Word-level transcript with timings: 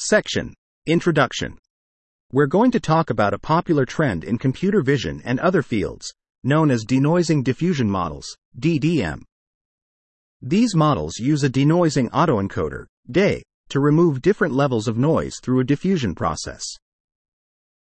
Section 0.00 0.54
Introduction. 0.86 1.58
We're 2.32 2.46
going 2.46 2.70
to 2.70 2.78
talk 2.78 3.10
about 3.10 3.34
a 3.34 3.38
popular 3.38 3.84
trend 3.84 4.22
in 4.22 4.38
computer 4.38 4.80
vision 4.80 5.20
and 5.24 5.40
other 5.40 5.60
fields, 5.60 6.14
known 6.44 6.70
as 6.70 6.84
denoising 6.84 7.42
diffusion 7.42 7.90
models, 7.90 8.36
DDM. 8.60 9.22
These 10.40 10.76
models 10.76 11.18
use 11.18 11.42
a 11.42 11.50
denoising 11.50 12.08
autoencoder, 12.10 12.84
DAE, 13.10 13.42
to 13.70 13.80
remove 13.80 14.22
different 14.22 14.54
levels 14.54 14.86
of 14.86 14.96
noise 14.96 15.34
through 15.42 15.58
a 15.58 15.64
diffusion 15.64 16.14
process. 16.14 16.62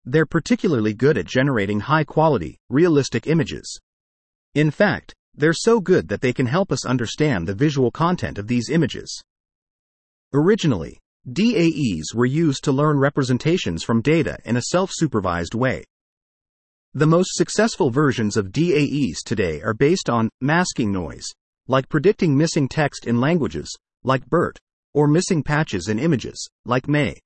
They're 0.03 0.25
particularly 0.25 0.93
good 0.93 1.17
at 1.17 1.25
generating 1.25 1.79
high 1.79 2.03
quality, 2.03 2.57
realistic 2.69 3.25
images. 3.25 3.79
In 4.53 4.69
fact, 4.69 5.13
they're 5.33 5.53
so 5.53 5.79
good 5.79 6.09
that 6.09 6.19
they 6.19 6.33
can 6.33 6.47
help 6.47 6.73
us 6.73 6.85
understand 6.85 7.47
the 7.47 7.55
visual 7.55 7.89
content 7.89 8.37
of 8.37 8.47
these 8.47 8.69
images. 8.69 9.23
Originally, 10.33 10.99
DAEs 11.29 12.15
were 12.15 12.25
used 12.25 12.63
to 12.63 12.71
learn 12.71 12.97
representations 12.97 13.83
from 13.83 14.01
data 14.01 14.39
in 14.43 14.57
a 14.57 14.63
self 14.63 14.89
supervised 14.91 15.53
way. 15.53 15.83
The 16.95 17.05
most 17.05 17.35
successful 17.35 17.91
versions 17.91 18.37
of 18.37 18.51
DAEs 18.51 19.21
today 19.23 19.61
are 19.61 19.75
based 19.75 20.09
on 20.09 20.31
masking 20.41 20.91
noise, 20.91 21.27
like 21.67 21.87
predicting 21.89 22.35
missing 22.35 22.67
text 22.67 23.05
in 23.05 23.21
languages, 23.21 23.71
like 24.03 24.25
BERT, 24.25 24.57
or 24.95 25.07
missing 25.07 25.43
patches 25.43 25.89
in 25.89 25.99
images, 25.99 26.49
like 26.65 26.87
MAE. 26.87 27.19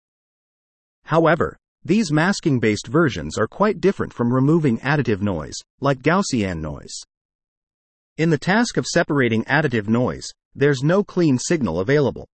However, 1.05 1.57
these 1.85 2.11
masking 2.11 2.59
based 2.59 2.87
versions 2.87 3.37
are 3.37 3.47
quite 3.47 3.79
different 3.79 4.11
from 4.11 4.33
removing 4.33 4.77
additive 4.79 5.21
noise, 5.21 5.55
like 5.79 6.01
Gaussian 6.01 6.59
noise. 6.59 6.99
In 8.17 8.29
the 8.29 8.37
task 8.37 8.75
of 8.75 8.85
separating 8.85 9.45
additive 9.45 9.87
noise, 9.87 10.29
there's 10.53 10.83
no 10.83 11.01
clean 11.01 11.39
signal 11.39 11.79
available. 11.79 12.27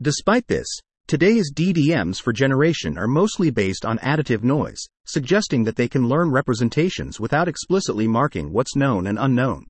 Despite 0.00 0.46
this, 0.46 0.68
today's 1.08 1.52
DDMs 1.52 2.22
for 2.22 2.32
generation 2.32 2.96
are 2.96 3.08
mostly 3.08 3.50
based 3.50 3.84
on 3.84 3.98
additive 3.98 4.44
noise, 4.44 4.78
suggesting 5.06 5.64
that 5.64 5.74
they 5.74 5.88
can 5.88 6.06
learn 6.06 6.30
representations 6.30 7.18
without 7.18 7.48
explicitly 7.48 8.06
marking 8.06 8.52
what's 8.52 8.76
known 8.76 9.08
and 9.08 9.18
unknown. 9.18 9.66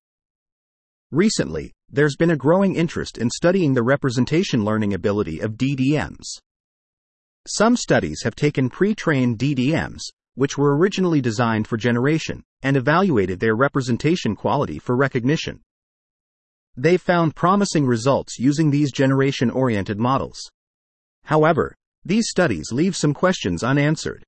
Recently, 1.10 1.72
there's 1.88 2.16
been 2.16 2.32
a 2.32 2.36
growing 2.36 2.74
interest 2.74 3.16
in 3.16 3.30
studying 3.30 3.72
the 3.72 3.82
representation 3.82 4.66
learning 4.66 4.92
ability 4.92 5.40
of 5.40 5.52
DDMs. 5.52 6.26
Some 7.46 7.74
studies 7.74 8.20
have 8.24 8.34
taken 8.34 8.68
pre 8.68 8.94
trained 8.94 9.38
DDMs, 9.38 10.02
which 10.34 10.58
were 10.58 10.76
originally 10.76 11.22
designed 11.22 11.66
for 11.66 11.78
generation, 11.78 12.42
and 12.60 12.76
evaluated 12.76 13.40
their 13.40 13.56
representation 13.56 14.36
quality 14.36 14.78
for 14.78 14.94
recognition. 14.94 15.62
They 16.78 16.96
found 16.96 17.34
promising 17.34 17.86
results 17.86 18.38
using 18.38 18.70
these 18.70 18.92
generation 18.92 19.50
oriented 19.50 19.98
models. 19.98 20.38
However, 21.24 21.74
these 22.04 22.28
studies 22.30 22.70
leave 22.70 22.94
some 22.94 23.12
questions 23.12 23.64
unanswered. 23.64 24.22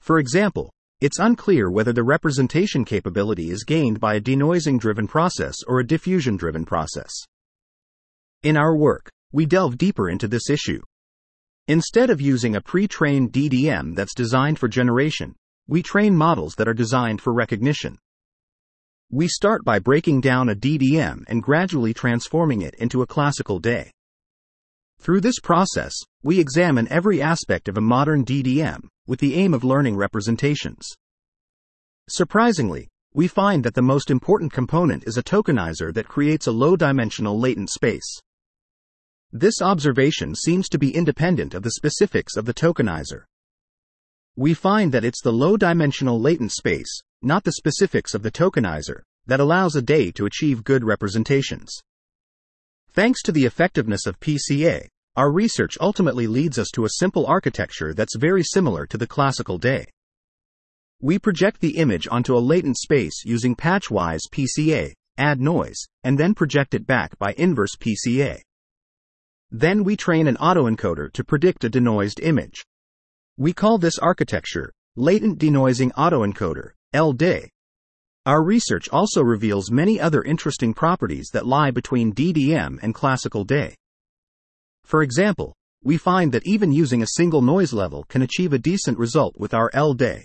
For 0.00 0.18
example, 0.18 0.72
it's 1.02 1.18
unclear 1.18 1.70
whether 1.70 1.92
the 1.92 2.02
representation 2.02 2.86
capability 2.86 3.50
is 3.50 3.64
gained 3.64 4.00
by 4.00 4.14
a 4.14 4.20
denoising 4.20 4.80
driven 4.80 5.06
process 5.06 5.56
or 5.66 5.78
a 5.78 5.86
diffusion 5.86 6.38
driven 6.38 6.64
process. 6.64 7.12
In 8.42 8.56
our 8.56 8.74
work, 8.74 9.10
we 9.30 9.44
delve 9.44 9.76
deeper 9.76 10.08
into 10.08 10.26
this 10.26 10.48
issue. 10.48 10.80
Instead 11.68 12.08
of 12.08 12.18
using 12.18 12.56
a 12.56 12.62
pre 12.62 12.88
trained 12.88 13.30
DDM 13.30 13.94
that's 13.94 14.14
designed 14.14 14.58
for 14.58 14.68
generation, 14.68 15.34
we 15.68 15.82
train 15.82 16.16
models 16.16 16.54
that 16.54 16.68
are 16.68 16.72
designed 16.72 17.20
for 17.20 17.34
recognition. 17.34 17.98
We 19.10 19.28
start 19.28 19.64
by 19.64 19.78
breaking 19.78 20.22
down 20.22 20.48
a 20.48 20.54
DDM 20.54 21.24
and 21.28 21.42
gradually 21.42 21.92
transforming 21.92 22.62
it 22.62 22.74
into 22.76 23.02
a 23.02 23.06
classical 23.06 23.58
DAE. 23.58 23.90
Through 24.98 25.20
this 25.20 25.38
process, 25.40 25.94
we 26.22 26.40
examine 26.40 26.88
every 26.90 27.20
aspect 27.20 27.68
of 27.68 27.76
a 27.76 27.82
modern 27.82 28.24
DDM, 28.24 28.88
with 29.06 29.20
the 29.20 29.34
aim 29.34 29.52
of 29.52 29.62
learning 29.62 29.96
representations. 29.96 30.88
Surprisingly, 32.08 32.88
we 33.12 33.28
find 33.28 33.62
that 33.64 33.74
the 33.74 33.82
most 33.82 34.10
important 34.10 34.52
component 34.52 35.04
is 35.06 35.18
a 35.18 35.22
tokenizer 35.22 35.92
that 35.92 36.08
creates 36.08 36.46
a 36.46 36.52
low 36.52 36.74
dimensional 36.74 37.38
latent 37.38 37.70
space. 37.70 38.20
This 39.30 39.60
observation 39.60 40.34
seems 40.34 40.68
to 40.70 40.78
be 40.78 40.94
independent 40.94 41.54
of 41.54 41.62
the 41.62 41.72
specifics 41.72 42.36
of 42.36 42.46
the 42.46 42.54
tokenizer. 42.54 43.24
We 44.36 44.54
find 44.54 44.90
that 44.92 45.04
it's 45.04 45.22
the 45.22 45.32
low 45.32 45.56
dimensional 45.56 46.20
latent 46.20 46.52
space, 46.52 47.02
not 47.24 47.44
the 47.44 47.52
specifics 47.52 48.14
of 48.14 48.22
the 48.22 48.30
tokenizer, 48.30 49.00
that 49.26 49.40
allows 49.40 49.74
a 49.74 49.82
DAE 49.82 50.12
to 50.12 50.26
achieve 50.26 50.64
good 50.64 50.84
representations. 50.84 51.80
Thanks 52.92 53.22
to 53.22 53.32
the 53.32 53.44
effectiveness 53.44 54.06
of 54.06 54.20
PCA, 54.20 54.86
our 55.16 55.32
research 55.32 55.78
ultimately 55.80 56.26
leads 56.26 56.58
us 56.58 56.70
to 56.74 56.84
a 56.84 56.90
simple 56.98 57.26
architecture 57.26 57.94
that's 57.94 58.16
very 58.16 58.42
similar 58.42 58.86
to 58.86 58.98
the 58.98 59.06
classical 59.06 59.58
DAE. 59.58 59.86
We 61.00 61.18
project 61.18 61.60
the 61.60 61.76
image 61.76 62.08
onto 62.10 62.36
a 62.36 62.40
latent 62.40 62.78
space 62.78 63.24
using 63.24 63.54
patchwise 63.54 64.20
PCA, 64.32 64.92
add 65.18 65.40
noise, 65.40 65.86
and 66.02 66.18
then 66.18 66.34
project 66.34 66.74
it 66.74 66.86
back 66.86 67.18
by 67.18 67.34
inverse 67.36 67.76
PCA. 67.76 68.40
Then 69.50 69.84
we 69.84 69.96
train 69.96 70.26
an 70.26 70.36
autoencoder 70.36 71.12
to 71.12 71.24
predict 71.24 71.64
a 71.64 71.70
denoised 71.70 72.20
image. 72.22 72.64
We 73.36 73.52
call 73.52 73.78
this 73.78 73.98
architecture 73.98 74.72
latent 74.96 75.38
denoising 75.38 75.92
autoencoder, 75.92 76.70
LDAE. 76.94 77.48
Our 78.24 78.42
research 78.42 78.88
also 78.88 79.20
reveals 79.22 79.70
many 79.70 80.00
other 80.00 80.22
interesting 80.22 80.72
properties 80.72 81.28
that 81.34 81.46
lie 81.46 81.70
between 81.70 82.14
DDM 82.14 82.78
and 82.82 82.94
classical 82.94 83.44
DAE. 83.44 83.74
For 84.84 85.02
example, 85.02 85.54
we 85.82 85.98
find 85.98 86.32
that 86.32 86.46
even 86.46 86.72
using 86.72 87.02
a 87.02 87.16
single 87.16 87.42
noise 87.42 87.74
level 87.74 88.04
can 88.04 88.22
achieve 88.22 88.54
a 88.54 88.58
decent 88.58 88.96
result 88.96 89.36
with 89.38 89.52
our 89.52 89.70
LDAE. 89.72 90.24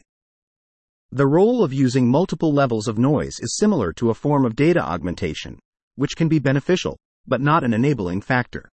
The 1.12 1.28
role 1.28 1.64
of 1.64 1.74
using 1.74 2.08
multiple 2.08 2.54
levels 2.54 2.88
of 2.88 2.98
noise 2.98 3.40
is 3.42 3.58
similar 3.58 3.92
to 3.94 4.12
a 4.12 4.14
form 4.14 4.46
of 4.46 4.56
data 4.56 4.80
augmentation, 4.80 5.60
which 5.96 6.16
can 6.16 6.30
be 6.30 6.40
beneficial, 6.40 6.98
but 7.28 7.42
not 7.42 7.64
an 7.64 7.74
enabling 7.74 8.22
factor. 8.22 8.70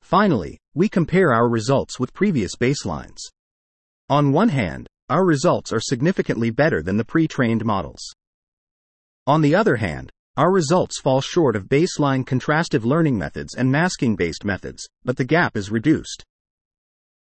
Finally, 0.00 0.58
we 0.74 0.88
compare 0.88 1.32
our 1.32 1.48
results 1.48 2.00
with 2.00 2.14
previous 2.14 2.56
baselines. 2.56 3.18
On 4.08 4.32
one 4.32 4.48
hand, 4.48 4.88
our 5.08 5.24
results 5.24 5.72
are 5.72 5.80
significantly 5.80 6.50
better 6.50 6.82
than 6.82 6.96
the 6.96 7.04
pre 7.04 7.28
trained 7.28 7.64
models. 7.64 8.00
On 9.26 9.40
the 9.40 9.54
other 9.54 9.76
hand, 9.76 10.10
our 10.36 10.52
results 10.52 11.00
fall 11.00 11.20
short 11.20 11.56
of 11.56 11.68
baseline 11.68 12.24
contrastive 12.24 12.84
learning 12.84 13.16
methods 13.16 13.54
and 13.54 13.70
masking 13.70 14.16
based 14.16 14.44
methods, 14.44 14.86
but 15.04 15.16
the 15.16 15.24
gap 15.24 15.56
is 15.56 15.70
reduced. 15.70 16.24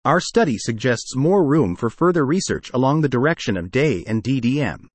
Our 0.05 0.21
study 0.21 0.59
suggests 0.59 1.17
more 1.17 1.45
room 1.45 1.77
for 1.77 1.91
further 1.91 2.27
research 2.27 2.71
along 2.75 3.01
the 3.01 3.09
direction 3.09 3.57
of 3.57 3.71
DAE 3.71 4.05
and 4.07 4.23
DDM. 4.23 4.87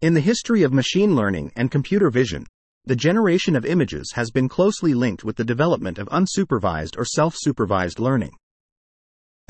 In 0.00 0.14
the 0.14 0.20
history 0.20 0.62
of 0.62 0.72
machine 0.72 1.14
learning 1.14 1.52
and 1.56 1.70
computer 1.70 2.10
vision, 2.10 2.46
the 2.84 2.96
generation 2.96 3.56
of 3.56 3.64
images 3.64 4.12
has 4.14 4.30
been 4.30 4.48
closely 4.48 4.94
linked 4.94 5.24
with 5.24 5.36
the 5.36 5.44
development 5.44 5.98
of 5.98 6.08
unsupervised 6.08 6.98
or 6.98 7.04
self 7.04 7.34
supervised 7.36 7.98
learning. 7.98 8.36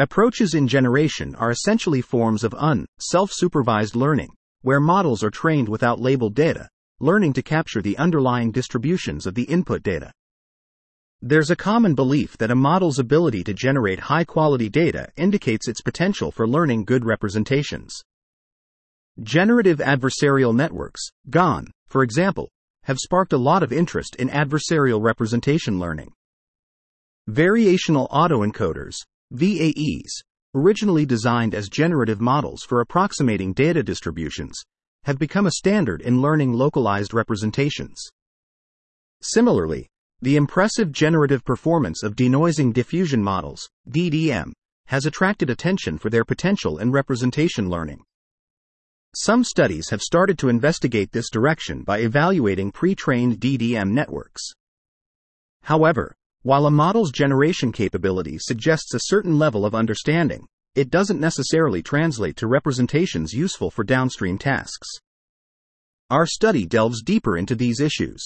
Approaches 0.01 0.55
in 0.55 0.67
generation 0.67 1.37
are 1.37 1.53
essentially 1.53 2.01
forms 2.01 2.43
of 2.43 2.53
un, 2.55 2.85
self 2.99 3.31
supervised 3.33 3.95
learning, 3.95 4.35
where 4.63 4.81
models 4.81 5.23
are 5.23 5.31
trained 5.31 5.69
without 5.69 6.01
labeled 6.01 6.35
data, 6.35 6.69
learning 6.99 7.33
to 7.35 7.43
capture 7.43 7.81
the 7.81 7.97
underlying 7.97 8.51
distributions 8.51 9.25
of 9.25 9.37
the 9.37 9.45
input 9.45 9.85
data. 9.85 10.11
There's 11.23 11.53
a 11.53 11.57
common 11.57 11.95
belief 11.95 12.37
that 12.39 12.51
a 12.51 12.57
model's 12.57 12.99
ability 12.99 13.45
to 13.45 13.55
generate 13.55 14.01
high 14.01 14.25
quality 14.25 14.69
data 14.69 15.11
indicates 15.17 15.69
its 15.69 15.81
potential 15.81 16.33
for 16.33 16.49
learning 16.49 16.87
good 16.87 17.05
representations. 17.05 17.95
Generative 19.23 19.79
adversarial 19.79 20.53
networks, 20.53 21.09
GAN, 21.31 21.69
for 21.87 22.03
example, 22.03 22.51
have 22.83 22.99
sparked 22.99 23.33
a 23.33 23.39
lot 23.39 23.63
of 23.63 23.73
interest 23.73 24.17
in 24.17 24.29
adversarial 24.29 25.01
representation 25.01 25.79
learning. 25.79 26.11
Variational 27.31 28.11
autoencoders, 28.11 28.97
VAEs, 29.33 30.11
originally 30.55 31.07
designed 31.07 31.55
as 31.55 31.69
generative 31.69 32.21
models 32.21 32.63
for 32.63 32.81
approximating 32.81 33.53
data 33.53 33.83
distributions, 33.83 34.63
have 35.05 35.19
become 35.19 35.47
a 35.47 35.53
standard 35.53 36.01
in 36.03 36.21
learning 36.21 36.53
localized 36.53 37.15
representations. 37.15 38.03
Similarly, 39.23 39.89
the 40.21 40.37
impressive 40.37 40.93
generative 40.93 41.45
performance 41.45 42.03
of 42.03 42.17
denoising 42.17 42.73
diffusion 42.73 43.23
models, 43.23 43.69
DDM, 43.91 44.53
has 44.87 45.07
attracted 45.07 45.51
attention 45.51 45.99
for 45.99 46.11
their 46.11 46.25
potential 46.25 46.79
in 46.79 46.93
representation 46.93 47.69
learning. 47.69 48.03
Some 49.17 49.45
studies 49.45 49.91
have 49.91 50.03
started 50.03 50.39
to 50.39 50.49
investigate 50.49 51.13
this 51.13 51.31
direction 51.31 51.83
by 51.83 51.99
evaluating 51.99 52.73
pre 52.73 52.95
trained 52.95 53.39
DDM 53.39 53.91
networks. 53.91 54.43
However, 55.63 56.15
while 56.45 56.67
a 56.67 56.71
model's 56.71 57.11
generation 57.11 57.73
capability 57.73 58.37
suggests 58.39 58.93
a 58.93 59.01
certain 59.05 59.39
level 59.39 59.65
of 59.65 59.75
understanding, 59.75 60.47
it 60.75 60.91
doesn't 60.91 61.19
necessarily 61.19 61.83
translate 61.83 62.37
to 62.37 62.47
representations 62.47 63.33
useful 63.33 63.71
for 63.71 63.83
downstream 63.83 64.37
tasks. 64.37 64.87
Our 66.11 66.27
study 66.27 66.67
delves 66.67 67.03
deeper 67.03 67.39
into 67.39 67.55
these 67.55 67.81
issues. 67.81 68.23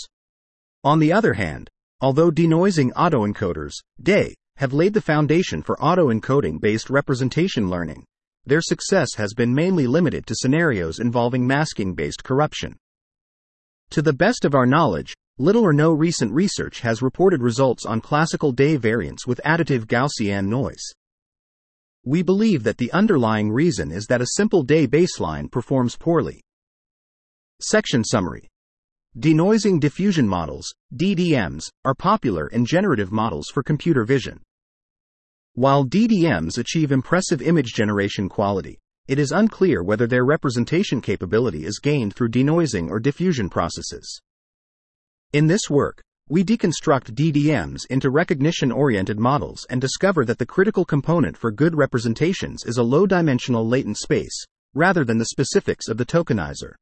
On 0.82 0.98
the 0.98 1.12
other 1.12 1.34
hand, 1.34 1.70
although 2.00 2.32
denoising 2.32 2.92
autoencoders, 2.94 3.74
DAE, 4.02 4.34
have 4.56 4.72
laid 4.72 4.94
the 4.94 5.00
foundation 5.00 5.62
for 5.62 5.80
auto-encoding 5.80 6.60
based 6.60 6.90
representation 6.90 7.70
learning. 7.70 8.04
Their 8.44 8.60
success 8.60 9.14
has 9.14 9.32
been 9.32 9.54
mainly 9.54 9.86
limited 9.86 10.26
to 10.26 10.34
scenarios 10.34 10.98
involving 10.98 11.46
masking 11.46 11.94
based 11.94 12.24
corruption. 12.24 12.76
To 13.90 14.02
the 14.02 14.12
best 14.12 14.44
of 14.44 14.56
our 14.56 14.66
knowledge, 14.66 15.14
little 15.38 15.62
or 15.62 15.72
no 15.72 15.92
recent 15.92 16.32
research 16.32 16.80
has 16.80 17.00
reported 17.00 17.40
results 17.40 17.86
on 17.86 18.00
classical 18.00 18.50
DAE 18.50 18.76
variants 18.76 19.26
with 19.26 19.40
additive 19.44 19.86
Gaussian 19.86 20.46
noise. 20.46 20.82
We 22.04 22.22
believe 22.22 22.64
that 22.64 22.78
the 22.78 22.90
underlying 22.92 23.50
reason 23.50 23.92
is 23.92 24.06
that 24.06 24.20
a 24.20 24.34
simple 24.34 24.64
DAE 24.64 24.88
baseline 24.88 25.50
performs 25.50 25.96
poorly. 25.96 26.42
Section 27.60 28.02
Summary 28.02 28.48
Denoising 29.16 29.78
diffusion 29.78 30.26
models, 30.26 30.72
DDMs, 30.94 31.64
are 31.84 31.94
popular 31.94 32.48
in 32.48 32.64
generative 32.64 33.12
models 33.12 33.48
for 33.52 33.62
computer 33.62 34.04
vision. 34.04 34.40
While 35.54 35.84
DDMs 35.84 36.58
achieve 36.58 36.92
impressive 36.92 37.42
image 37.42 37.74
generation 37.74 38.28
quality, 38.28 38.78
it 39.08 39.18
is 39.18 39.32
unclear 39.32 39.82
whether 39.82 40.06
their 40.06 40.24
representation 40.24 41.00
capability 41.00 41.64
is 41.64 41.78
gained 41.78 42.14
through 42.14 42.28
denoising 42.30 42.90
or 42.90 43.00
diffusion 43.00 43.48
processes. 43.48 44.20
In 45.34 45.46
this 45.46 45.68
work, 45.68 46.00
we 46.30 46.42
deconstruct 46.42 47.12
DDMs 47.12 47.84
into 47.90 48.08
recognition 48.08 48.72
oriented 48.72 49.20
models 49.20 49.66
and 49.68 49.78
discover 49.78 50.24
that 50.24 50.38
the 50.38 50.46
critical 50.46 50.86
component 50.86 51.36
for 51.36 51.50
good 51.50 51.76
representations 51.76 52.64
is 52.64 52.78
a 52.78 52.82
low 52.82 53.06
dimensional 53.06 53.68
latent 53.68 53.98
space, 53.98 54.46
rather 54.72 55.04
than 55.04 55.18
the 55.18 55.26
specifics 55.26 55.88
of 55.88 55.98
the 55.98 56.06
tokenizer. 56.06 56.72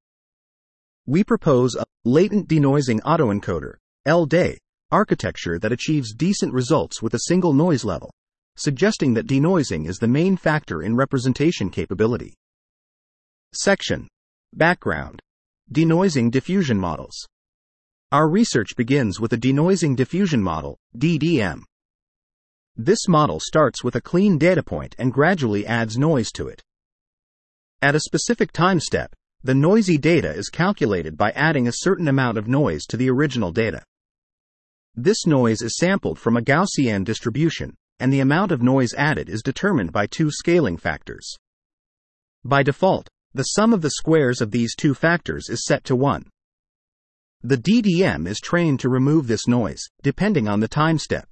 We 1.07 1.25
propose 1.25 1.75
a 1.75 1.85
latent 2.05 2.49
denoising 2.49 3.01
autoencoder, 3.01 3.79
LDAE, 4.07 4.59
architecture 4.93 5.59
that 5.59 5.73
achieves 5.73 6.15
decent 6.15 6.53
results 6.53 7.03
with 7.03 7.15
a 7.15 7.23
single 7.27 7.53
noise 7.53 7.85
level, 7.85 8.13
suggesting 8.57 9.15
that 9.15 9.27
denoising 9.27 9.89
is 9.89 9.99
the 9.99 10.07
main 10.07 10.37
factor 10.37 10.83
in 10.83 10.95
representation 10.95 11.69
capability. 11.69 12.33
Section 13.53 14.07
Background 14.53 15.21
Denoising 15.73 16.31
diffusion 16.31 16.79
models. 16.79 17.27
Our 18.13 18.29
research 18.29 18.77
begins 18.77 19.19
with 19.19 19.33
a 19.33 19.37
denoising 19.37 19.97
diffusion 19.97 20.41
model, 20.41 20.79
DDM. 20.97 21.63
This 22.77 23.09
model 23.09 23.41
starts 23.41 23.83
with 23.83 23.97
a 23.97 24.01
clean 24.01 24.39
data 24.39 24.63
point 24.63 24.95
and 24.97 25.13
gradually 25.13 25.67
adds 25.67 25.99
noise 25.99 26.31
to 26.35 26.47
it. 26.47 26.63
At 27.83 27.97
a 27.97 28.01
specific 28.01 28.53
time 28.53 28.79
step, 28.79 29.13
the 29.43 29.57
noisy 29.57 29.99
data 29.99 30.33
is 30.33 30.51
calculated 30.51 31.17
by 31.17 31.33
adding 31.33 31.67
a 31.67 31.73
certain 31.79 32.07
amount 32.07 32.39
of 32.39 32.47
noise 32.47 32.85
to 32.91 32.97
the 32.97 33.11
original 33.11 33.51
data. 33.51 33.83
This 34.95 35.27
noise 35.27 35.61
is 35.61 35.77
sampled 35.77 36.21
from 36.21 36.37
a 36.37 36.43
Gaussian 36.43 37.05
distribution, 37.05 37.75
and 37.99 38.13
the 38.13 38.21
amount 38.21 38.53
of 38.53 38.63
noise 38.63 38.95
added 38.95 39.29
is 39.29 39.43
determined 39.43 39.91
by 39.91 40.07
two 40.07 40.31
scaling 40.31 40.77
factors. 40.77 41.35
By 42.45 42.63
default, 42.63 43.09
the 43.35 43.43
sum 43.43 43.73
of 43.75 43.83
the 43.83 43.91
squares 43.91 44.41
of 44.41 44.53
these 44.53 44.77
two 44.77 44.95
factors 44.95 45.49
is 45.49 45.65
set 45.65 45.83
to 45.85 45.97
1. 45.97 46.31
The 47.43 47.59
DDM 47.59 48.27
is 48.27 48.41
trained 48.41 48.81
to 48.81 48.89
remove 48.89 49.27
this 49.27 49.47
noise, 49.47 49.83
depending 50.03 50.49
on 50.49 50.61
the 50.61 50.69
time 50.69 50.99
step. 50.99 51.29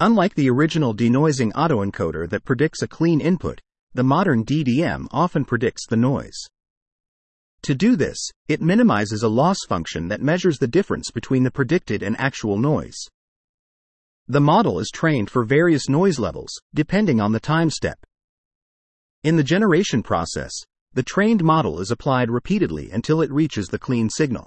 Unlike 0.00 0.34
the 0.34 0.50
original 0.50 0.94
denoising 0.94 1.52
autoencoder 1.52 2.28
that 2.30 2.44
predicts 2.44 2.82
a 2.82 2.88
clean 2.88 3.20
input, 3.20 3.60
the 3.94 4.02
modern 4.02 4.44
DDM 4.44 5.06
often 5.10 5.44
predicts 5.44 5.86
the 5.86 5.96
noise. 5.96 6.38
To 7.62 7.74
do 7.74 7.96
this, 7.96 8.18
it 8.48 8.62
minimizes 8.62 9.22
a 9.22 9.28
loss 9.28 9.58
function 9.68 10.08
that 10.08 10.22
measures 10.22 10.58
the 10.58 10.66
difference 10.66 11.10
between 11.10 11.44
the 11.44 11.50
predicted 11.50 12.02
and 12.02 12.18
actual 12.18 12.58
noise. 12.58 12.98
The 14.26 14.40
model 14.40 14.78
is 14.80 14.90
trained 14.90 15.30
for 15.30 15.44
various 15.44 15.88
noise 15.88 16.18
levels, 16.18 16.52
depending 16.74 17.20
on 17.20 17.32
the 17.32 17.40
time 17.40 17.70
step. 17.70 17.98
In 19.22 19.36
the 19.36 19.44
generation 19.44 20.02
process, 20.02 20.52
the 20.94 21.02
trained 21.02 21.44
model 21.44 21.80
is 21.80 21.90
applied 21.90 22.30
repeatedly 22.30 22.90
until 22.90 23.20
it 23.20 23.30
reaches 23.30 23.68
the 23.68 23.78
clean 23.78 24.08
signal. 24.08 24.46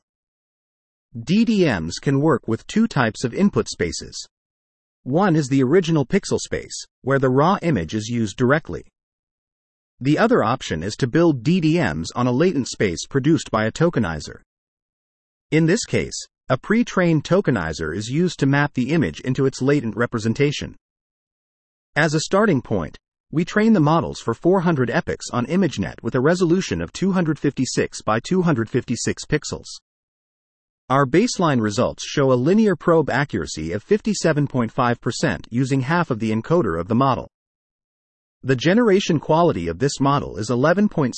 DDMs 1.16 2.02
can 2.02 2.22
work 2.22 2.48
with 2.48 2.66
two 2.66 2.88
types 2.88 3.24
of 3.24 3.36
input 3.36 3.68
spaces. 3.68 4.28
One 5.04 5.36
is 5.36 5.48
the 5.48 5.62
original 5.62 6.08
pixel 6.08 6.40
space, 6.40 6.74
where 7.04 7.20
the 7.20 7.30
raw 7.30 7.60
image 7.62 7.94
is 7.94 8.08
used 8.08 8.36
directly. 8.36 8.86
The 10.00 10.18
other 10.18 10.44
option 10.44 10.82
is 10.82 10.96
to 10.96 11.08
build 11.08 11.44
DDMs 11.44 12.08
on 12.16 12.26
a 12.26 12.32
latent 12.32 12.68
space 12.68 13.06
produced 13.06 13.52
by 13.52 13.66
a 13.66 13.72
tokenizer. 13.72 14.42
In 15.52 15.68
this 15.68 15.86
case, 15.86 16.20
a 16.50 16.58
pre 16.58 16.84
trained 16.84 17.24
tokenizer 17.24 17.96
is 17.96 18.10
used 18.10 18.40
to 18.40 18.48
map 18.48 18.74
the 18.74 18.90
image 18.90 19.20
into 19.20 19.46
its 19.46 19.62
latent 19.62 19.96
representation. 19.96 20.76
As 21.96 22.16
a 22.16 22.22
starting 22.22 22.64
point, 22.64 22.98
we 23.32 23.46
train 23.46 23.74
the 23.74 23.80
models 23.80 24.20
for 24.20 24.34
400 24.34 24.90
epochs 24.90 25.30
on 25.30 25.46
ImageNet 25.46 26.02
with 26.02 26.16
a 26.16 26.22
resolution 26.22 26.82
of 26.82 26.92
256 26.92 28.02
by 28.02 28.20
256 28.20 29.26
pixels. 29.26 29.68
Our 30.94 31.08
baseline 31.08 31.60
results 31.60 32.06
show 32.06 32.32
a 32.32 32.36
linear 32.36 32.76
probe 32.76 33.10
accuracy 33.10 33.72
of 33.72 33.84
57.5% 33.84 35.48
using 35.50 35.82
half 35.82 36.12
of 36.12 36.20
the 36.20 36.32
encoder 36.32 36.80
of 36.80 36.88
the 36.88 36.94
model. 36.94 37.28
The 38.44 38.56
generation 38.56 39.20
quality 39.20 39.68
of 39.68 39.80
this 39.80 40.00
model 40.00 40.38
is 40.38 40.52
11.6, 40.52 41.16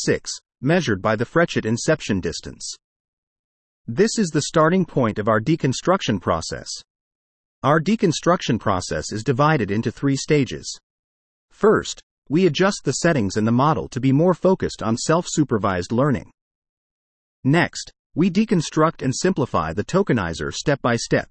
measured 0.62 1.02
by 1.02 1.18
the 1.18 1.26
Frechet 1.26 1.66
inception 1.66 2.22
distance. 2.22 2.74
This 3.86 4.18
is 4.18 4.30
the 4.30 4.44
starting 4.44 4.86
point 4.86 5.20
of 5.20 5.28
our 5.28 5.42
deconstruction 5.42 6.22
process. 6.22 6.70
Our 7.62 7.82
deconstruction 7.82 8.58
process 8.58 9.12
is 9.12 9.26
divided 9.26 9.72
into 9.72 9.92
three 9.92 10.16
stages. 10.16 10.74
First, 11.52 12.02
we 12.30 12.46
adjust 12.46 12.84
the 12.86 12.94
settings 12.94 13.36
in 13.36 13.44
the 13.44 13.52
model 13.52 13.90
to 13.90 14.00
be 14.00 14.14
more 14.14 14.36
focused 14.36 14.82
on 14.82 14.96
self 14.96 15.26
supervised 15.28 15.92
learning. 15.92 16.32
Next, 17.44 17.92
we 18.16 18.32
deconstruct 18.32 19.02
and 19.02 19.14
simplify 19.16 19.74
the 19.74 19.86
tokenizer 19.86 20.54
step 20.54 20.82
by 20.82 20.96
step. 20.96 21.30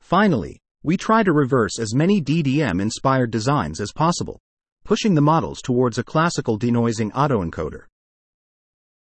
Finally, 0.00 0.60
we 0.82 0.96
try 0.96 1.22
to 1.22 1.32
reverse 1.32 1.78
as 1.78 1.94
many 1.94 2.20
DDM 2.20 2.80
inspired 2.80 3.30
designs 3.30 3.80
as 3.80 3.92
possible 3.92 4.40
pushing 4.84 5.14
the 5.14 5.20
models 5.20 5.62
towards 5.62 5.98
a 5.98 6.04
classical 6.04 6.58
denoising 6.58 7.10
autoencoder. 7.12 7.84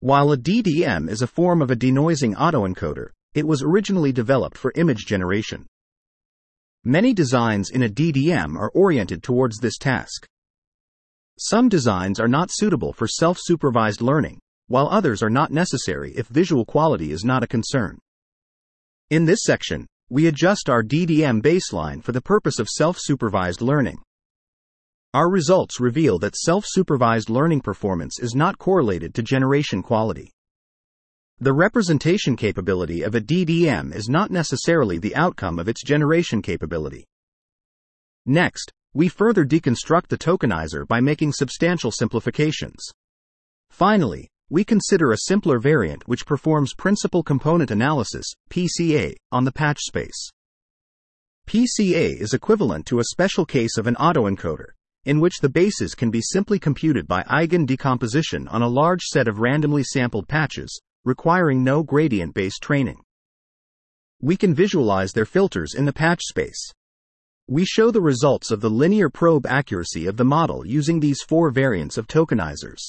While 0.01 0.31
a 0.31 0.37
DDM 0.37 1.09
is 1.09 1.21
a 1.21 1.27
form 1.27 1.61
of 1.61 1.71
a 1.71 1.75
denoising 1.75 2.35
autoencoder, 2.35 3.09
it 3.33 3.47
was 3.47 3.63
originally 3.63 4.11
developed 4.11 4.57
for 4.57 4.73
image 4.75 5.05
generation. 5.05 5.67
Many 6.83 7.13
designs 7.13 7.69
in 7.69 7.83
a 7.83 7.89
DDM 7.89 8.57
are 8.57 8.71
oriented 8.73 9.23
towards 9.23 9.59
this 9.59 9.77
task. 9.77 10.25
Some 11.37 11.69
designs 11.69 12.19
are 12.19 12.27
not 12.27 12.49
suitable 12.51 12.93
for 12.93 13.07
self 13.07 13.37
supervised 13.39 14.01
learning, 14.01 14.39
while 14.69 14.87
others 14.87 15.21
are 15.21 15.29
not 15.29 15.51
necessary 15.51 16.13
if 16.15 16.27
visual 16.27 16.63
quality 16.63 17.11
is 17.11 17.25
not 17.25 17.43
a 17.43 17.47
concern. 17.47 17.99
In 19.09 19.25
this 19.25 19.41
section, 19.43 19.85
we 20.09 20.27
adjust 20.27 20.69
our 20.69 20.81
DDM 20.81 21.41
baseline 21.41 22.03
for 22.03 22.13
the 22.13 22.21
purpose 22.21 22.57
of 22.57 22.69
self 22.69 22.97
supervised 22.99 23.61
learning. 23.61 23.99
Our 25.13 25.29
results 25.29 25.79
reveal 25.79 26.19
that 26.19 26.35
self 26.35 26.65
supervised 26.67 27.29
learning 27.29 27.61
performance 27.61 28.19
is 28.19 28.35
not 28.35 28.57
correlated 28.59 29.13
to 29.15 29.23
generation 29.23 29.81
quality. 29.81 30.31
The 31.39 31.53
representation 31.53 32.35
capability 32.35 33.01
of 33.01 33.15
a 33.15 33.21
DDM 33.21 33.95
is 33.95 34.09
not 34.09 34.29
necessarily 34.29 34.99
the 34.99 35.15
outcome 35.15 35.57
of 35.57 35.67
its 35.67 35.83
generation 35.83 36.41
capability. 36.41 37.05
Next, 38.25 38.71
we 38.93 39.07
further 39.07 39.45
deconstruct 39.45 40.07
the 40.09 40.17
tokenizer 40.17 40.87
by 40.87 40.99
making 40.99 41.33
substantial 41.33 41.91
simplifications. 41.91 42.91
Finally, 43.69 44.27
we 44.49 44.63
consider 44.63 45.11
a 45.11 45.25
simpler 45.27 45.59
variant 45.59 46.07
which 46.07 46.25
performs 46.25 46.73
principal 46.73 47.21
component 47.21 47.69
analysis, 47.69 48.25
PCA, 48.49 49.13
on 49.31 49.45
the 49.45 49.51
patch 49.51 49.79
space. 49.79 50.29
PCA 51.47 52.19
is 52.19 52.33
equivalent 52.33 52.85
to 52.87 52.99
a 52.99 53.05
special 53.05 53.45
case 53.45 53.77
of 53.77 53.85
an 53.85 53.95
autoencoder, 53.95 54.69
in 55.05 55.19
which 55.19 55.37
the 55.39 55.49
bases 55.49 55.95
can 55.95 56.09
be 56.09 56.21
simply 56.21 56.59
computed 56.59 57.07
by 57.07 57.23
eigen 57.23 57.65
decomposition 57.65 58.47
on 58.47 58.61
a 58.61 58.67
large 58.67 59.01
set 59.03 59.27
of 59.27 59.39
randomly 59.39 59.83
sampled 59.83 60.27
patches, 60.27 60.81
requiring 61.05 61.63
no 61.63 61.83
gradient 61.83 62.33
based 62.33 62.61
training. 62.61 63.01
We 64.21 64.35
can 64.35 64.53
visualize 64.53 65.11
their 65.11 65.25
filters 65.25 65.73
in 65.75 65.85
the 65.85 65.93
patch 65.93 66.21
space. 66.23 66.71
We 67.47 67.65
show 67.65 67.89
the 67.89 68.01
results 68.01 68.51
of 68.51 68.61
the 68.61 68.69
linear 68.69 69.09
probe 69.09 69.45
accuracy 69.45 70.07
of 70.07 70.17
the 70.17 70.25
model 70.25 70.67
using 70.67 70.99
these 70.99 71.21
four 71.21 71.51
variants 71.51 71.97
of 71.97 72.07
tokenizers. 72.07 72.79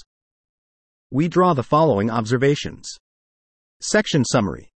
We 1.12 1.26
draw 1.26 1.54
the 1.54 1.64
following 1.64 2.08
observations. 2.08 2.88
Section 3.82 4.24
Summary. 4.24 4.68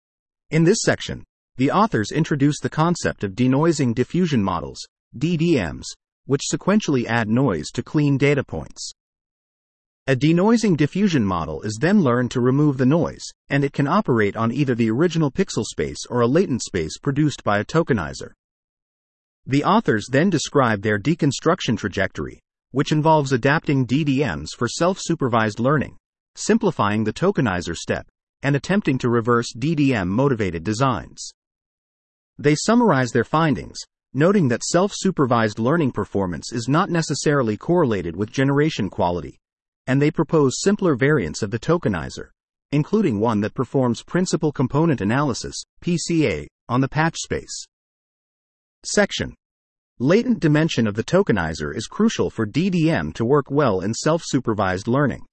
In 0.51 0.65
this 0.65 0.79
section, 0.83 1.23
the 1.59 1.71
authors 1.71 2.11
introduce 2.11 2.59
the 2.59 2.69
concept 2.69 3.23
of 3.23 3.37
denoising 3.37 3.95
diffusion 3.95 4.43
models, 4.43 4.81
DDMs, 5.17 5.85
which 6.27 6.49
sequentially 6.53 7.07
add 7.07 7.29
noise 7.29 7.69
to 7.75 7.85
clean 7.85 8.19
data 8.19 8.43
points. 8.43 8.91
A 10.09 10.17
denoising 10.17 10.77
diffusion 10.77 11.25
model 11.25 11.63
is 11.63 11.79
then 11.81 12.03
learned 12.03 12.33
to 12.33 12.41
remove 12.41 12.79
the 12.79 12.85
noise, 12.85 13.23
and 13.49 13.63
it 13.63 13.73
can 13.73 13.87
operate 13.87 14.35
on 14.35 14.51
either 14.51 14.75
the 14.75 14.91
original 14.91 15.31
pixel 15.31 15.65
space 15.65 16.05
or 16.11 16.21
a 16.21 16.27
latent 16.27 16.63
space 16.65 16.99
produced 16.99 17.45
by 17.45 17.61
a 17.61 17.65
tokenizer. 17.65 18.33
The 19.47 19.63
authors 19.63 20.09
then 20.11 20.31
describe 20.31 20.83
their 20.83 20.99
deconstruction 20.99 21.79
trajectory, 21.79 22.41
which 22.73 22.91
involves 22.91 23.31
adapting 23.31 23.87
DDMs 23.87 24.49
for 24.57 24.67
self 24.67 24.99
supervised 25.01 25.61
learning, 25.61 25.97
simplifying 26.37 27.05
the 27.05 27.13
tokenizer 27.13 27.77
step, 27.77 28.07
and 28.43 28.57
attempting 28.57 28.99
to 28.99 29.09
reverse 29.09 29.47
DDM 29.57 30.09
motivated 30.09 30.65
designs. 30.65 31.31
They 32.39 32.55
summarize 32.55 33.11
their 33.13 33.25
findings, 33.25 33.79
noting 34.13 34.49
that 34.49 34.65
self 34.65 34.93
supervised 34.95 35.59
learning 35.59 35.93
performance 35.93 36.53
is 36.53 36.69
not 36.69 36.91
necessarily 36.91 37.57
correlated 37.57 38.17
with 38.17 38.31
generation 38.31 38.91
quality, 38.91 39.39
and 39.87 40.01
they 40.01 40.11
propose 40.11 40.61
simpler 40.61 40.95
variants 40.95 41.43
of 41.43 41.51
the 41.51 41.59
tokenizer, 41.59 42.29
including 42.73 43.21
one 43.21 43.41
that 43.41 43.55
performs 43.55 44.03
principal 44.03 44.53
component 44.53 45.01
analysis, 45.01 45.63
PCA, 45.83 46.47
on 46.69 46.81
the 46.81 46.89
patch 46.89 47.17
space. 47.17 47.65
Section 48.85 49.35
Latent 50.01 50.41
dimension 50.41 50.89
of 50.89 50.95
the 50.95 51.05
tokenizer 51.05 51.75
is 51.75 51.87
crucial 51.87 52.29
for 52.31 52.47
DDM 52.47 53.15
to 53.15 53.25
work 53.25 53.51
well 53.51 53.81
in 53.81 53.95
self 53.95 54.23
supervised 54.25 54.89
learning. 54.89 55.25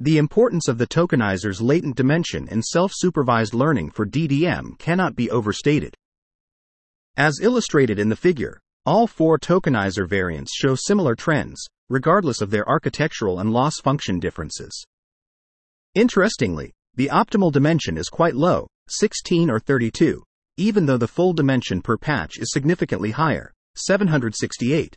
The 0.00 0.18
importance 0.18 0.68
of 0.68 0.78
the 0.78 0.86
tokenizer's 0.86 1.60
latent 1.60 1.96
dimension 1.96 2.46
in 2.48 2.62
self 2.62 2.92
supervised 2.94 3.52
learning 3.52 3.90
for 3.90 4.06
DDM 4.06 4.78
cannot 4.78 5.16
be 5.16 5.28
overstated. 5.28 5.94
As 7.16 7.40
illustrated 7.42 7.98
in 7.98 8.08
the 8.08 8.14
figure, 8.14 8.60
all 8.86 9.08
four 9.08 9.38
tokenizer 9.38 10.08
variants 10.08 10.54
show 10.54 10.76
similar 10.76 11.16
trends, 11.16 11.66
regardless 11.88 12.40
of 12.40 12.50
their 12.50 12.68
architectural 12.68 13.40
and 13.40 13.52
loss 13.52 13.80
function 13.80 14.20
differences. 14.20 14.84
Interestingly, 15.96 16.72
the 16.94 17.08
optimal 17.08 17.50
dimension 17.50 17.98
is 17.98 18.08
quite 18.08 18.36
low, 18.36 18.68
16 18.88 19.50
or 19.50 19.58
32, 19.58 20.22
even 20.58 20.86
though 20.86 20.96
the 20.96 21.08
full 21.08 21.32
dimension 21.32 21.82
per 21.82 21.96
patch 21.96 22.38
is 22.38 22.52
significantly 22.52 23.10
higher, 23.10 23.52
768. 23.74 24.96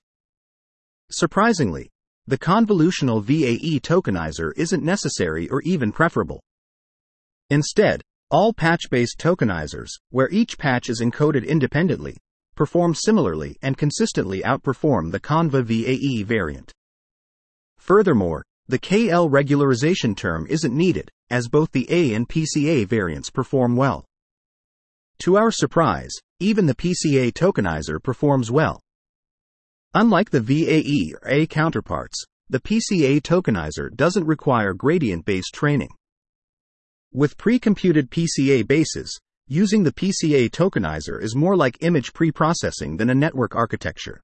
Surprisingly, 1.09 1.89
the 2.31 2.37
convolutional 2.37 3.21
VAE 3.21 3.81
tokenizer 3.81 4.53
isn't 4.55 4.85
necessary 4.85 5.49
or 5.49 5.61
even 5.63 5.91
preferable. 5.91 6.41
Instead, 7.49 8.01
all 8.29 8.53
patch 8.53 8.83
based 8.89 9.19
tokenizers, 9.19 9.89
where 10.11 10.29
each 10.29 10.57
patch 10.57 10.89
is 10.89 11.01
encoded 11.01 11.45
independently, 11.45 12.15
perform 12.55 12.95
similarly 12.95 13.57
and 13.61 13.77
consistently 13.77 14.41
outperform 14.43 15.11
the 15.11 15.19
Conva 15.19 15.61
VAE 15.61 16.23
variant. 16.23 16.71
Furthermore, 17.77 18.45
the 18.65 18.79
KL 18.79 19.29
regularization 19.29 20.15
term 20.15 20.47
isn't 20.49 20.73
needed, 20.73 21.09
as 21.29 21.49
both 21.49 21.69
the 21.73 21.85
A 21.89 22.13
and 22.13 22.29
PCA 22.29 22.87
variants 22.87 23.29
perform 23.29 23.75
well. 23.75 24.05
To 25.23 25.35
our 25.35 25.51
surprise, 25.51 26.13
even 26.39 26.65
the 26.65 26.75
PCA 26.75 27.33
tokenizer 27.33 28.01
performs 28.01 28.49
well. 28.49 28.79
Unlike 29.93 30.29
the 30.29 30.39
VAE 30.39 31.13
or 31.15 31.29
A 31.29 31.45
counterparts, 31.47 32.23
the 32.49 32.61
PCA 32.61 33.21
tokenizer 33.21 33.93
doesn't 33.93 34.25
require 34.25 34.73
gradient 34.73 35.25
based 35.25 35.53
training. 35.53 35.89
With 37.11 37.37
pre 37.37 37.59
computed 37.59 38.09
PCA 38.09 38.65
bases, 38.65 39.19
using 39.47 39.83
the 39.83 39.91
PCA 39.91 40.49
tokenizer 40.49 41.21
is 41.21 41.35
more 41.35 41.57
like 41.57 41.83
image 41.83 42.13
pre 42.13 42.31
processing 42.31 42.95
than 42.95 43.09
a 43.09 43.15
network 43.15 43.53
architecture. 43.53 44.21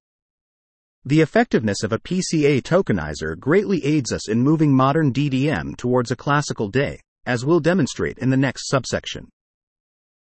The 1.03 1.19
effectiveness 1.19 1.83
of 1.83 1.91
a 1.91 1.99
PCA 1.99 2.61
tokenizer 2.61 3.37
greatly 3.37 3.83
aids 3.83 4.13
us 4.13 4.29
in 4.29 4.41
moving 4.41 4.73
modern 4.73 5.11
DDM 5.11 5.75
towards 5.75 6.11
a 6.11 6.15
classical 6.15 6.69
DAE, 6.69 7.01
as 7.25 7.43
we'll 7.43 7.59
demonstrate 7.59 8.19
in 8.19 8.29
the 8.29 8.37
next 8.37 8.69
subsection. 8.69 9.27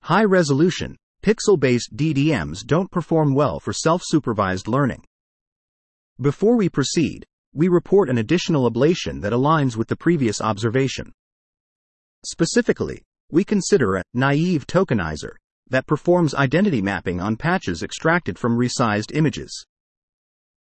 High 0.02 0.24
resolution, 0.24 0.96
pixel 1.22 1.58
based 1.58 1.96
DDMs 1.96 2.66
don't 2.66 2.90
perform 2.90 3.32
well 3.32 3.60
for 3.60 3.72
self 3.72 4.02
supervised 4.04 4.66
learning. 4.66 5.04
Before 6.20 6.54
we 6.54 6.68
proceed, 6.68 7.24
we 7.54 7.68
report 7.68 8.10
an 8.10 8.18
additional 8.18 8.70
ablation 8.70 9.22
that 9.22 9.32
aligns 9.32 9.74
with 9.74 9.88
the 9.88 9.96
previous 9.96 10.42
observation. 10.42 11.12
Specifically, 12.26 13.00
we 13.30 13.42
consider 13.42 13.96
a 13.96 14.02
naive 14.12 14.66
tokenizer 14.66 15.36
that 15.70 15.86
performs 15.86 16.34
identity 16.34 16.82
mapping 16.82 17.22
on 17.22 17.38
patches 17.38 17.82
extracted 17.82 18.38
from 18.38 18.58
resized 18.58 19.16
images. 19.16 19.64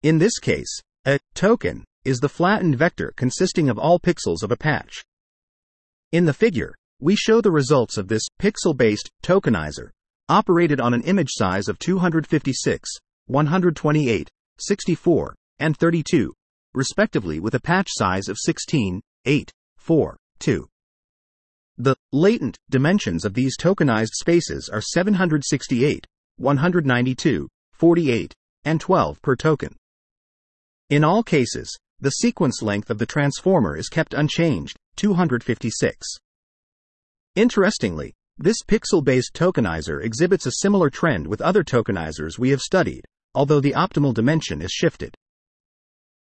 In 0.03 0.19
this 0.19 0.39
case, 0.39 0.83
a 1.07 1.19
token 1.35 1.87
is 2.05 2.19
the 2.19 2.29
flattened 2.29 2.77
vector 2.77 3.15
consisting 3.17 3.71
of 3.71 3.79
all 3.79 3.99
pixels 3.99 4.43
of 4.43 4.53
a 4.53 4.57
patch. 4.57 5.03
In 6.13 6.27
the 6.27 6.35
figure, 6.35 6.75
we 7.01 7.17
show 7.17 7.41
the 7.41 7.51
results 7.51 7.97
of 7.97 8.09
this 8.09 8.27
pixel 8.39 8.77
based 8.77 9.09
tokenizer 9.23 9.89
operated 10.29 10.79
on 10.79 10.93
an 10.93 11.03
image 11.05 11.31
size 11.31 11.69
of 11.69 11.79
256, 11.79 12.91
128, 13.27 14.29
64, 14.61 15.35
and 15.59 15.77
32, 15.77 16.33
respectively, 16.75 17.41
with 17.41 17.55
a 17.55 17.61
patch 17.61 17.89
size 17.91 18.29
of 18.29 18.39
16, 18.39 19.01
8, 19.25 19.53
4, 19.77 20.17
2. 20.39 20.69
The 21.77 21.97
latent 22.13 22.59
dimensions 22.69 23.25
of 23.25 23.35
these 23.35 23.57
tokenized 23.57 24.13
spaces 24.15 24.69
are 24.73 24.81
768, 24.81 26.07
192, 26.37 27.49
48, 27.73 28.35
and 28.65 28.81
12 28.81 29.23
per 29.23 29.37
token. 29.37 29.77
In 30.91 31.05
all 31.05 31.23
cases, 31.23 31.77
the 32.01 32.11
sequence 32.11 32.63
length 32.63 32.91
of 32.91 32.99
the 32.99 33.07
transformer 33.07 33.77
is 33.77 33.89
kept 33.89 34.15
unchanged, 34.15 34.77
256. 34.97 36.07
Interestingly, 37.35 38.15
this 38.37 38.63
pixel 38.67 39.05
based 39.05 39.35
tokenizer 39.35 40.03
exhibits 40.03 40.47
a 40.47 40.53
similar 40.53 40.91
trend 40.91 41.27
with 41.27 41.41
other 41.41 41.65
tokenizers 41.65 42.39
we 42.39 42.51
have 42.51 42.61
studied, 42.61 43.05
although 43.35 43.61
the 43.61 43.73
optimal 43.73 44.15
dimension 44.15 44.63
is 44.63 44.71
shifted. 44.71 45.15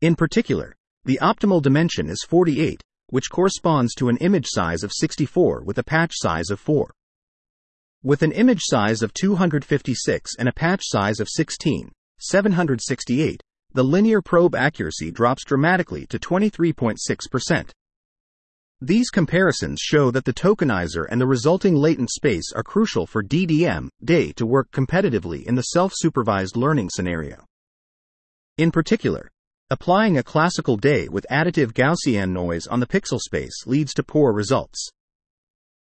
In 0.01 0.15
particular, 0.15 0.75
the 1.05 1.19
optimal 1.21 1.61
dimension 1.61 2.09
is 2.09 2.25
48, 2.27 2.81
which 3.07 3.29
corresponds 3.29 3.93
to 3.95 4.09
an 4.09 4.17
image 4.17 4.47
size 4.47 4.83
of 4.83 4.93
64 4.93 5.63
with 5.63 5.77
a 5.77 5.83
patch 5.83 6.13
size 6.15 6.49
of 6.49 6.59
4. 6.59 6.93
With 8.03 8.23
an 8.23 8.31
image 8.31 8.61
size 8.61 9.01
of 9.01 9.13
256 9.13 10.35
and 10.37 10.47
a 10.47 10.53
patch 10.53 10.83
size 10.83 11.19
of 11.19 11.27
16, 11.29 11.91
768, 12.19 13.41
the 13.73 13.83
linear 13.83 14.21
probe 14.21 14.55
accuracy 14.55 15.11
drops 15.11 15.43
dramatically 15.43 16.05
to 16.07 16.17
23.6%. 16.17 17.71
These 18.81 19.09
comparisons 19.09 19.81
show 19.81 20.09
that 20.11 20.23
the 20.23 20.31
tokenizer 20.33 21.05
and 21.09 21.19
the 21.19 21.27
resulting 21.27 21.75
latent 21.75 22.09
space 22.11 22.53
are 22.55 22.63
crucial 22.63 23.05
for 23.05 23.21
DDM 23.21 23.89
DAE 24.05 24.31
to 24.33 24.45
work 24.45 24.71
competitively 24.71 25.43
in 25.43 25.55
the 25.55 25.63
self 25.63 25.91
supervised 25.93 26.55
learning 26.55 26.89
scenario. 26.89 27.43
In 28.57 28.71
particular, 28.71 29.29
applying 29.69 30.17
a 30.17 30.23
classical 30.23 30.77
DAE 30.77 31.09
with 31.09 31.25
additive 31.29 31.73
Gaussian 31.73 32.31
noise 32.31 32.67
on 32.67 32.79
the 32.79 32.87
pixel 32.87 33.19
space 33.19 33.67
leads 33.67 33.93
to 33.95 34.03
poor 34.03 34.31
results. 34.31 34.89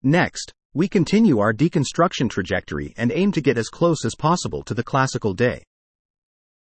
Next, 0.02 0.54
we 0.74 0.88
continue 0.88 1.40
our 1.40 1.54
deconstruction 1.54 2.30
trajectory 2.30 2.94
and 2.96 3.12
aim 3.12 3.34
to 3.34 3.42
get 3.42 3.58
as 3.58 3.68
close 3.68 4.06
as 4.06 4.16
possible 4.16 4.64
to 4.64 4.74
the 4.74 4.84
classical 4.84 5.34
DAE. 5.34 5.64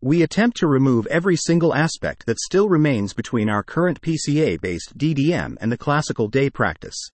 We 0.02 0.22
attempt 0.22 0.58
to 0.58 0.68
remove 0.68 1.08
every 1.08 1.36
single 1.36 1.74
aspect 1.74 2.28
that 2.28 2.40
still 2.40 2.70
remains 2.70 3.14
between 3.14 3.50
our 3.50 3.64
current 3.64 4.00
PCA 4.00 4.62
based 4.62 4.96
DDM 4.96 5.58
and 5.60 5.72
the 5.72 5.78
classical 5.78 6.28
DAE 6.28 6.52
practice. 6.52 7.10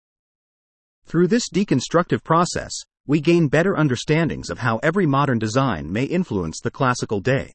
Through 1.05 1.27
this 1.27 1.49
deconstructive 1.49 2.25
process, 2.25 2.73
we 3.07 3.21
gain 3.21 3.47
better 3.47 3.77
understandings 3.77 4.49
of 4.49 4.59
how 4.59 4.79
every 4.83 5.05
modern 5.05 5.39
design 5.39 5.93
may 5.93 6.03
influence 6.03 6.59
the 6.59 6.71
classical 6.71 7.21
DAE. 7.21 7.53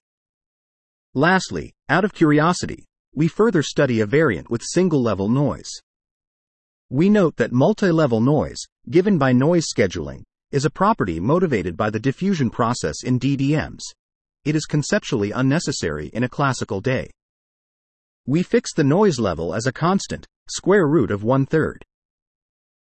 Lastly, 1.12 1.74
out 1.90 2.06
of 2.06 2.14
curiosity, 2.14 2.86
we 3.14 3.28
further 3.28 3.62
study 3.62 4.00
a 4.00 4.06
variant 4.06 4.48
with 4.48 4.62
single 4.64 5.02
level 5.02 5.28
noise. 5.28 5.70
We 6.88 7.10
note 7.10 7.36
that 7.36 7.52
multi 7.52 7.90
level 7.90 8.22
noise, 8.22 8.64
given 8.88 9.18
by 9.18 9.32
noise 9.32 9.66
scheduling, 9.66 10.22
is 10.52 10.64
a 10.64 10.70
property 10.70 11.20
motivated 11.20 11.76
by 11.76 11.90
the 11.90 12.00
diffusion 12.00 12.48
process 12.48 13.02
in 13.04 13.20
DDMs 13.20 13.82
it 14.48 14.56
is 14.56 14.64
conceptually 14.64 15.30
unnecessary 15.30 16.08
in 16.14 16.24
a 16.24 16.28
classical 16.28 16.80
DAE. 16.80 17.10
We 18.26 18.42
fix 18.42 18.72
the 18.72 18.82
noise 18.82 19.18
level 19.18 19.54
as 19.54 19.66
a 19.66 19.72
constant, 19.72 20.26
square 20.48 20.88
root 20.88 21.10
of 21.10 21.22
one 21.22 21.44
third. 21.44 21.84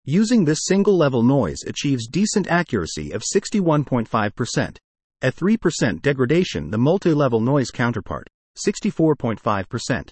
Using 0.04 0.44
this 0.44 0.60
single 0.62 0.96
level 0.96 1.24
noise 1.24 1.64
achieves 1.66 2.06
decent 2.06 2.46
accuracy 2.46 3.10
of 3.10 3.24
61.5%, 3.24 4.76
a 5.22 5.32
3% 5.32 6.02
degradation 6.02 6.70
the 6.70 6.78
multi-level 6.78 7.40
noise 7.40 7.72
counterpart, 7.72 8.28
64.5%. 8.64 10.10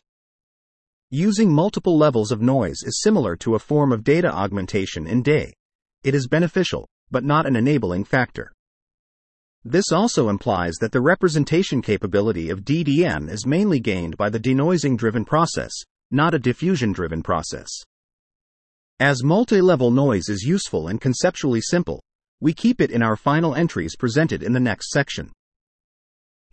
Using 1.10 1.52
multiple 1.52 1.96
levels 1.96 2.32
of 2.32 2.42
noise 2.42 2.82
is 2.82 3.00
similar 3.00 3.36
to 3.36 3.54
a 3.54 3.60
form 3.60 3.92
of 3.92 4.02
data 4.02 4.34
augmentation 4.34 5.06
in 5.06 5.22
DAE. 5.22 5.54
It 6.02 6.16
is 6.16 6.26
beneficial, 6.26 6.88
but 7.12 7.22
not 7.22 7.46
an 7.46 7.54
enabling 7.54 8.04
factor. 8.04 8.52
This 9.64 9.90
also 9.92 10.28
implies 10.28 10.74
that 10.80 10.92
the 10.92 11.00
representation 11.00 11.82
capability 11.82 12.48
of 12.48 12.64
DDM 12.64 13.28
is 13.28 13.46
mainly 13.46 13.80
gained 13.80 14.16
by 14.16 14.30
the 14.30 14.38
denoising 14.38 14.96
driven 14.96 15.24
process, 15.24 15.72
not 16.10 16.32
a 16.32 16.38
diffusion 16.38 16.92
driven 16.92 17.22
process. 17.22 17.68
As 19.00 19.24
multi 19.24 19.60
level 19.60 19.90
noise 19.90 20.28
is 20.28 20.42
useful 20.42 20.88
and 20.88 21.00
conceptually 21.00 21.60
simple, 21.60 22.00
we 22.40 22.52
keep 22.52 22.80
it 22.80 22.92
in 22.92 23.02
our 23.02 23.16
final 23.16 23.54
entries 23.54 23.96
presented 23.96 24.42
in 24.42 24.52
the 24.52 24.60
next 24.60 24.90
section. 24.90 25.32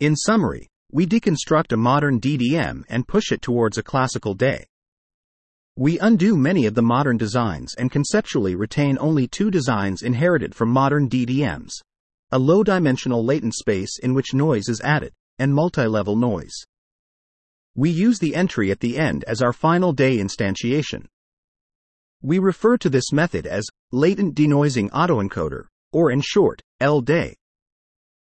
In 0.00 0.16
summary, 0.16 0.68
we 0.90 1.06
deconstruct 1.06 1.72
a 1.72 1.76
modern 1.76 2.20
DDM 2.20 2.82
and 2.88 3.08
push 3.08 3.30
it 3.30 3.40
towards 3.40 3.78
a 3.78 3.82
classical 3.82 4.34
DAE. 4.34 4.64
We 5.76 5.98
undo 6.00 6.36
many 6.36 6.66
of 6.66 6.74
the 6.74 6.82
modern 6.82 7.18
designs 7.18 7.74
and 7.74 7.90
conceptually 7.90 8.56
retain 8.56 8.98
only 9.00 9.28
two 9.28 9.50
designs 9.50 10.02
inherited 10.02 10.54
from 10.54 10.70
modern 10.70 11.08
DDMs 11.08 11.70
a 12.32 12.38
low 12.38 12.64
dimensional 12.64 13.24
latent 13.24 13.54
space 13.54 13.98
in 13.98 14.14
which 14.14 14.34
noise 14.34 14.68
is 14.68 14.80
added, 14.80 15.12
and 15.38 15.54
multi 15.54 15.86
level 15.86 16.16
noise. 16.16 16.54
We 17.74 17.90
use 17.90 18.18
the 18.18 18.34
entry 18.34 18.70
at 18.70 18.80
the 18.80 18.96
end 18.96 19.24
as 19.24 19.42
our 19.42 19.52
final 19.52 19.92
DAE 19.92 20.18
instantiation. 20.18 21.06
We 22.22 22.38
refer 22.38 22.78
to 22.78 22.88
this 22.88 23.12
method 23.12 23.46
as 23.46 23.66
latent 23.92 24.34
denoising 24.34 24.90
autoencoder, 24.90 25.66
or 25.92 26.10
in 26.10 26.20
short, 26.20 26.62
LDAE. 26.80 27.34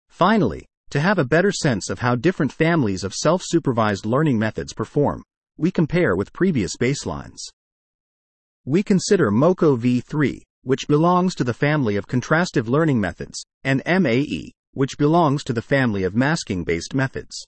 Finally, 0.10 0.68
to 0.92 1.00
have 1.00 1.18
a 1.18 1.26
better 1.26 1.52
sense 1.52 1.90
of 1.90 2.00
how 2.00 2.16
different 2.16 2.52
families 2.52 3.04
of 3.04 3.14
self 3.14 3.42
supervised 3.44 4.06
learning 4.06 4.38
methods 4.38 4.74
perform, 4.74 5.24
we 5.58 5.72
compare 5.72 6.16
with 6.16 6.34
previous 6.34 6.78
baselines. 6.78 7.40
We 8.66 8.84
consider 8.84 9.32
MoCo 9.32 9.78
v3, 9.78 10.42
which 10.64 10.88
belongs 10.88 11.36
to 11.36 11.44
the 11.44 11.54
family 11.54 11.96
of 11.96 12.08
contrastive 12.08 12.68
learning 12.68 13.00
methods, 13.00 13.44
and 13.64 13.82
MAE, 13.86 14.52
which 14.74 14.98
belongs 14.98 15.44
to 15.44 15.54
the 15.54 15.62
family 15.62 16.04
of 16.04 16.16
masking 16.16 16.64
based 16.64 16.94
methods. 16.94 17.46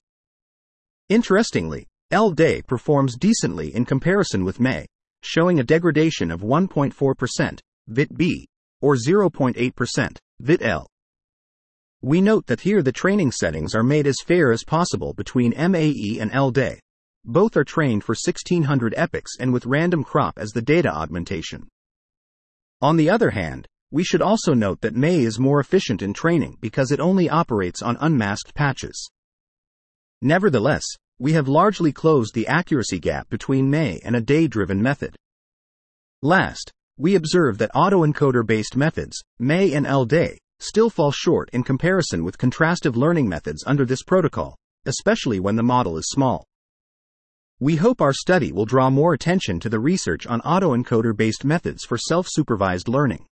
Interestingly, 1.08 1.86
LDAE 2.12 2.66
performs 2.66 3.16
decently 3.16 3.74
in 3.74 3.84
comparison 3.84 4.44
with 4.44 4.60
MAE, 4.60 4.86
showing 5.22 5.58
a 5.58 5.64
degradation 5.64 6.30
of 6.30 6.42
1.4%, 6.42 7.58
VIT 7.88 8.16
B, 8.16 8.46
or 8.80 8.94
0.8%, 8.96 10.16
VIT 10.40 10.62
L. 10.62 10.86
We 12.02 12.20
note 12.20 12.46
that 12.46 12.60
here 12.60 12.82
the 12.82 12.92
training 12.92 13.32
settings 13.32 13.74
are 13.74 13.82
made 13.82 14.06
as 14.06 14.16
fair 14.26 14.52
as 14.52 14.64
possible 14.64 15.14
between 15.14 15.54
MAE 15.56 16.18
and 16.20 16.30
LDAE. 16.30 16.78
Both 17.24 17.56
are 17.56 17.64
trained 17.64 18.04
for 18.04 18.12
1600 18.12 18.92
epochs 18.96 19.36
and 19.40 19.52
with 19.52 19.64
random 19.64 20.04
crop 20.04 20.38
as 20.38 20.50
the 20.50 20.60
data 20.60 20.94
augmentation. 20.94 21.68
On 22.80 22.96
the 22.96 23.10
other 23.10 23.30
hand, 23.30 23.66
we 23.90 24.02
should 24.02 24.22
also 24.22 24.54
note 24.54 24.80
that 24.80 24.96
MAE 24.96 25.24
is 25.24 25.38
more 25.38 25.60
efficient 25.60 26.02
in 26.02 26.12
training 26.12 26.58
because 26.60 26.90
it 26.90 27.00
only 27.00 27.30
operates 27.30 27.80
on 27.80 27.96
unmasked 28.00 28.54
patches. 28.54 29.08
Nevertheless, 30.20 30.84
we 31.18 31.32
have 31.34 31.46
largely 31.46 31.92
closed 31.92 32.34
the 32.34 32.48
accuracy 32.48 32.98
gap 32.98 33.28
between 33.28 33.70
MAE 33.70 34.00
and 34.04 34.16
a 34.16 34.20
DAE 34.20 34.48
driven 34.48 34.82
method. 34.82 35.14
Last, 36.22 36.72
we 36.98 37.14
observe 37.14 37.58
that 37.58 37.72
autoencoder 37.72 38.44
based 38.46 38.76
methods, 38.76 39.22
MAE 39.38 39.74
and 39.74 39.86
LDAE, 39.86 40.38
still 40.58 40.90
fall 40.90 41.12
short 41.12 41.50
in 41.52 41.62
comparison 41.62 42.24
with 42.24 42.38
contrastive 42.38 42.96
learning 42.96 43.28
methods 43.28 43.62
under 43.66 43.84
this 43.84 44.02
protocol, 44.02 44.56
especially 44.86 45.38
when 45.38 45.56
the 45.56 45.62
model 45.62 45.96
is 45.98 46.06
small. 46.08 46.44
We 47.60 47.76
hope 47.76 48.00
our 48.00 48.12
study 48.12 48.50
will 48.50 48.64
draw 48.64 48.90
more 48.90 49.14
attention 49.14 49.60
to 49.60 49.68
the 49.68 49.78
research 49.78 50.26
on 50.26 50.40
autoencoder 50.40 51.16
based 51.16 51.44
methods 51.44 51.84
for 51.84 51.96
self 51.96 52.26
supervised 52.28 52.88
learning. 52.88 53.26